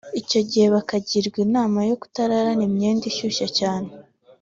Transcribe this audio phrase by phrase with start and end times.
[0.21, 3.89] Icyo gihe bakagirwa inama yo kutararana imyambaro ishyushye cyane